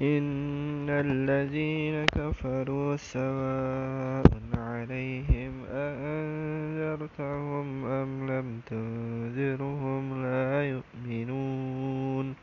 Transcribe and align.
إن 0.00 0.84
الذين 0.90 2.04
كفروا 2.12 2.96
سواء 2.96 4.28
عليهم 4.52 5.52
أأنذرتهم 5.72 7.66
أم 7.84 8.10
لم 8.30 8.60
تنذرهم 8.68 10.22
لا 10.22 10.68
يؤمنون 10.68 12.36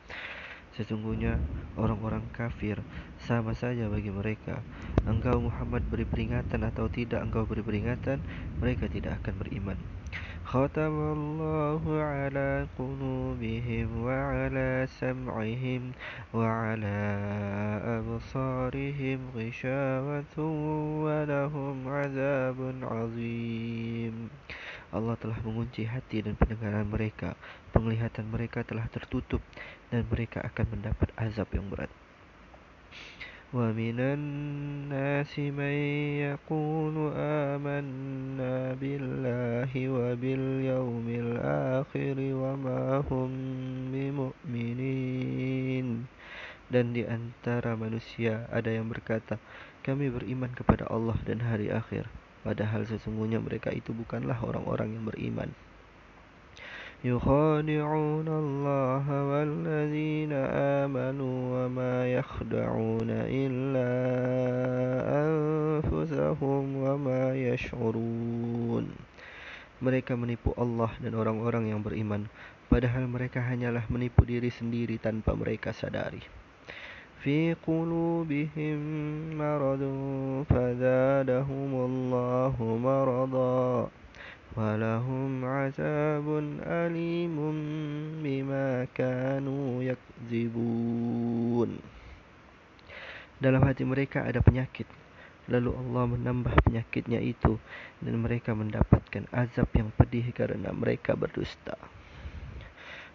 Sesungguhnya 0.73 1.37
orang-orang 1.77 2.25
kafir 2.33 2.81
sama 3.21 3.53
saja 3.53 3.85
bagi 3.93 4.09
mereka. 4.09 4.65
Engkau 5.05 5.37
Muhammad 5.37 5.85
beri 5.85 6.01
peringatan 6.01 6.65
atau 6.65 6.89
tidak 6.89 7.21
engkau 7.21 7.45
beri 7.45 7.61
peringatan, 7.61 8.17
mereka 8.57 8.89
tidak 8.89 9.21
akan 9.21 9.37
beriman. 9.37 9.77
ختم 10.43 10.95
الله 11.17 11.83
على 11.87 12.67
قلوبهم 13.37 13.89
وعلى 14.09 14.69
سمعهم 14.89 15.81
وعلى 16.33 16.99
أبصارهم 17.97 19.19
غشاوة 19.37 20.35
ولهم 21.05 21.75
عذاب 21.87 22.59
عظيم 22.81 24.15
Allah 24.93 25.17
telah 25.17 25.37
mengunci 25.41 25.89
hati 25.89 26.21
dan 26.21 26.37
pendengaran 26.37 26.85
mereka 26.85 27.33
Penglihatan 27.73 28.29
mereka 28.29 28.61
telah 28.61 28.85
tertutup 28.93 29.41
Dan 29.89 30.05
mereka 30.05 30.45
akan 30.45 30.77
mendapat 30.77 31.09
azab 31.17 31.49
yang 31.49 31.65
berat 31.65 31.89
ومن 33.53 33.99
الناس 33.99 35.39
من 35.39 35.75
يقول 36.25 36.95
آمنا 37.53 38.73
بالله 38.81 39.71
وباليوم 39.89 41.05
الآخر 41.09 42.16
dan 46.71 46.95
di 46.95 47.05
antara 47.05 47.77
manusia 47.77 48.49
ada 48.49 48.73
yang 48.73 48.89
berkata 48.89 49.37
kami 49.83 50.09
beriman 50.09 50.49
kepada 50.55 50.87
Allah 50.87 51.19
dan 51.27 51.43
hari 51.43 51.69
akhir 51.69 52.07
padahal 52.41 52.87
sesungguhnya 52.87 53.37
mereka 53.43 53.69
itu 53.69 53.91
bukanlah 53.91 54.39
orang-orang 54.41 54.95
yang 54.95 55.05
beriman 55.05 55.51
يخادعون 57.03 58.27
الله 58.31 59.05
والذين 59.11 60.33
آمنوا 60.87 61.37
وما 61.51 61.95
يخدعون 62.15 63.09
إلا 63.11 63.91
أنفسهم 65.27 66.63
وما 66.79 67.23
يشعرون 67.35 68.85
Mereka 69.83 70.15
menipu 70.15 70.55
Allah 70.55 70.95
dan 71.03 71.11
orang-orang 71.19 71.75
yang 71.75 71.83
beriman 71.83 72.31
Padahal 72.71 73.03
mereka 73.11 73.43
hanyalah 73.43 73.83
menipu 73.91 74.23
diri 74.23 74.47
sendiri 74.47 74.95
tanpa 74.95 75.35
mereka 75.35 75.75
sadari 75.75 76.23
في 77.23 77.55
قلوبهم 77.67 78.79
مرض 79.39 79.83
فزادهم 80.51 81.71
الله 81.87 82.55
مرضا 82.59 83.89
ولهم 84.57 85.31
عذاب 85.45 86.27
أليم 86.83 87.37
بما 88.23 88.69
كانوا 88.91 89.65
يكذبون 89.83 91.71
Dalam 93.43 93.59
hati 93.67 93.83
mereka 93.83 94.23
ada 94.23 94.39
penyakit 94.39 94.87
Lalu 95.51 95.75
Allah 95.75 96.03
menambah 96.15 96.55
penyakitnya 96.63 97.19
itu 97.19 97.59
Dan 97.99 98.23
mereka 98.23 98.55
mendapatkan 98.55 99.27
azab 99.35 99.67
yang 99.75 99.91
pedih 99.95 100.31
karena 100.31 100.71
mereka 100.71 101.11
berdusta 101.15 101.75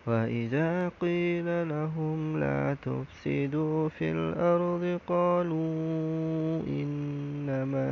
وَإِذَا 0.08 0.88
قِيلَ 0.96 1.68
لَهُمْ 1.68 2.40
لَا 2.40 2.72
تُفْسِدُوا 2.80 3.88
فِي 3.92 4.06
الْأَرْضِ 4.16 4.84
قَالُوا 5.04 6.64
إِنَّمَا 6.64 7.90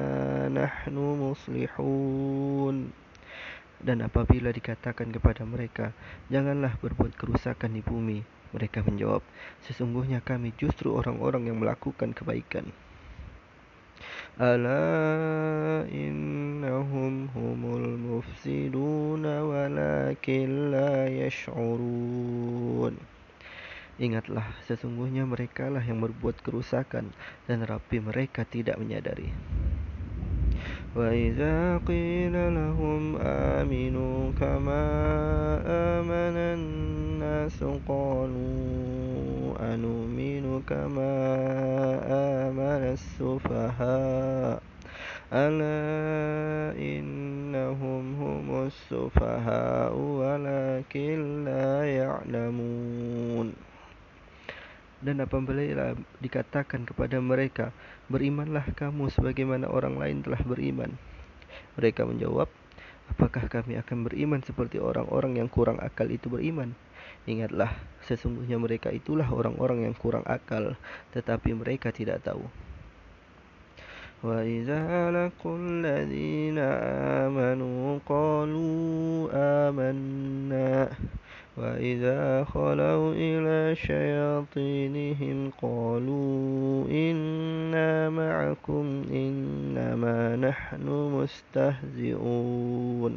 نَحْنُ 0.48 0.96
مُصْلِحُونَ 0.96 2.76
Dan 3.76 4.00
apabila 4.00 4.48
dikatakan 4.48 5.12
kepada 5.12 5.44
mereka, 5.44 5.92
janganlah 6.32 6.72
berbuat 6.80 7.12
kerusakan 7.20 7.76
di 7.76 7.84
bumi, 7.84 8.24
mereka 8.56 8.80
menjawab, 8.80 9.20
sesungguhnya 9.68 10.24
kami 10.24 10.56
justru 10.56 10.96
orang-orang 10.96 11.52
yang 11.52 11.60
melakukan 11.60 12.16
kebaikan. 12.16 12.72
Ala 14.40 15.84
innahum 16.70 17.26
humul 17.34 17.98
mufsidun 17.98 19.26
walakin 19.26 20.70
la 20.70 21.10
yash'urun. 21.10 22.94
Ingatlah, 23.98 24.46
sesungguhnya 24.70 25.26
merekalah 25.26 25.82
yang 25.82 25.98
berbuat 25.98 26.38
kerusakan 26.46 27.10
dan 27.50 27.58
rapi 27.66 27.98
mereka 27.98 28.46
tidak 28.46 28.78
menyadari. 28.78 29.34
وإذا 30.96 31.84
قيل 31.84 32.32
لهم 32.32 33.20
آمنوا 33.20 34.32
كما 34.40 34.84
آمن 36.00 36.36
الناس 36.56 37.60
قالوا 37.84 39.52
أنؤمن 39.60 40.62
كما 40.64 41.14
آمن 42.48 42.96
السفهاء 42.96 44.69
ألا 45.32 46.78
إنهم 46.78 48.04
هم 48.14 48.46
السفهاء 48.66 49.94
ولكن 49.94 51.16
لا 51.44 51.70
يعلمون 51.82 53.48
Dan 54.96 55.20
apabila 55.20 55.92
dikatakan 56.24 56.88
kepada 56.88 57.20
mereka, 57.20 57.70
berimanlah 58.08 58.64
kamu 58.72 59.12
sebagaimana 59.12 59.68
orang 59.68 60.00
lain 60.00 60.24
telah 60.24 60.40
beriman. 60.40 60.96
Mereka 61.76 62.08
menjawab, 62.08 62.48
apakah 63.12 63.44
kami 63.46 63.76
akan 63.76 64.08
beriman 64.08 64.40
seperti 64.40 64.80
orang-orang 64.80 65.36
yang 65.36 65.52
kurang 65.52 65.78
akal 65.84 66.08
itu 66.08 66.32
beriman? 66.32 66.72
Ingatlah, 67.28 67.76
sesungguhnya 68.08 68.56
mereka 68.56 68.88
itulah 68.88 69.28
orang-orang 69.28 69.84
yang 69.84 69.94
kurang 69.94 70.24
akal, 70.24 70.74
tetapi 71.12 71.52
mereka 71.54 71.92
tidak 71.92 72.24
tahu. 72.24 72.48
وَإِذَا 74.24 75.10
لَقُوا 75.10 75.56
الَّذِينَ 75.58 76.58
آمَنُوا 77.28 77.98
قَالُوا 78.08 79.28
آمَنَّا 79.32 80.88
وإذا 81.56 82.44
خلوا 82.52 83.16
إلى 83.16 83.72
شياطينهم 83.80 85.56
قالوا 85.56 86.84
إنا 86.84 88.12
معكم 88.12 88.84
إنما 89.08 90.36
نحن 90.36 90.86
مستهزئون 91.16 93.14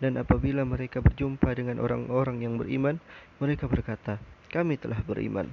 Dan 0.00 0.16
apabila 0.16 0.64
mereka 0.64 1.04
berjumpa 1.04 1.52
dengan 1.52 1.76
orang-orang 1.76 2.40
yang 2.40 2.56
beriman, 2.56 2.96
mereka 3.36 3.68
berkata, 3.68 4.16
kami 4.48 4.80
telah 4.80 4.96
beriman. 5.04 5.52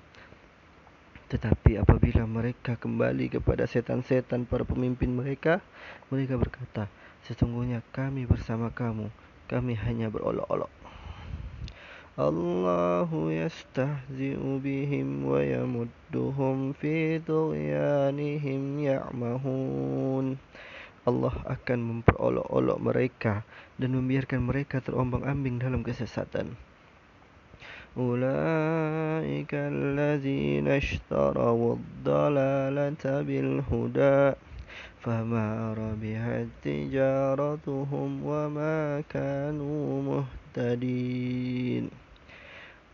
Tetapi 1.32 1.80
apabila 1.80 2.28
mereka 2.28 2.76
kembali 2.76 3.32
kepada 3.32 3.64
setan-setan 3.64 4.44
para 4.44 4.68
pemimpin 4.68 5.16
mereka, 5.16 5.64
mereka 6.12 6.36
berkata, 6.36 6.92
"Sesungguhnya 7.24 7.80
kami 7.88 8.28
bersama 8.28 8.68
kamu, 8.68 9.08
kami 9.48 9.72
hanya 9.80 10.12
berolok-olok." 10.12 10.68
Allahu 12.20 13.32
yastahzi'u 13.32 14.60
bihim 14.60 15.24
wa 15.24 15.40
yamudduhum 15.40 16.76
fi 16.76 17.16
tughyanihim 17.24 18.84
ya'mahun. 18.84 20.36
Allah 21.08 21.34
akan 21.48 21.78
memperolok-olok 21.80 22.78
mereka 22.92 23.48
dan 23.80 23.96
membiarkan 23.96 24.44
mereka 24.44 24.84
terombang-ambing 24.84 25.64
dalam 25.64 25.80
kesesatan. 25.80 26.52
Ulaika 27.92 29.68
allazina 29.68 30.80
ishtaraw 30.80 31.76
ad-dalalata 31.76 33.20
bil 33.20 33.60
huda 33.68 34.32
fama 35.04 35.76
rabihat 35.76 36.48
tijaratuhum 36.64 38.24
wa 38.24 38.48
ma 38.48 39.04
kanu 39.04 40.08
muhtadin. 40.08 41.92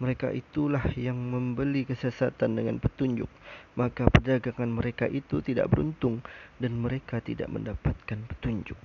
Mereka 0.02 0.34
itulah 0.34 0.82
yang 0.94 1.18
membeli 1.18 1.82
kesesatan 1.82 2.54
dengan 2.54 2.78
petunjuk 2.78 3.26
Maka 3.74 4.06
perdagangan 4.06 4.70
mereka 4.70 5.10
itu 5.10 5.42
tidak 5.42 5.74
beruntung 5.74 6.22
Dan 6.54 6.78
mereka 6.78 7.18
tidak 7.18 7.50
mendapatkan 7.50 8.22
petunjuk 8.30 8.78